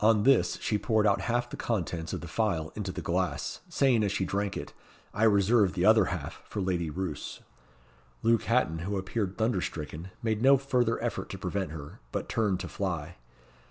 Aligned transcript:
On 0.00 0.24
this 0.24 0.58
she 0.60 0.76
poured 0.76 1.06
out 1.06 1.22
half 1.22 1.48
the 1.48 1.56
contents 1.56 2.12
of 2.12 2.20
the 2.20 2.28
phial 2.28 2.70
into 2.74 2.92
the 2.92 3.00
glass, 3.00 3.62
saying 3.70 4.04
as 4.04 4.12
she 4.12 4.26
drank 4.26 4.58
it, 4.58 4.74
"I 5.14 5.24
reserve 5.24 5.72
the 5.72 5.86
other 5.86 6.04
half 6.12 6.42
for 6.44 6.60
Lady 6.60 6.90
Roos." 6.90 7.40
Luke 8.22 8.42
Hatton, 8.42 8.80
who 8.80 8.98
appeared 8.98 9.38
thunder 9.38 9.62
stricken, 9.62 10.10
made 10.22 10.42
no 10.42 10.58
further 10.58 11.02
effort 11.02 11.30
to 11.30 11.38
prevent 11.38 11.70
her, 11.70 11.98
but 12.12 12.28
turned 12.28 12.60
to 12.60 12.68
fly. 12.68 13.16